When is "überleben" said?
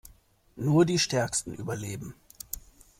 1.53-2.15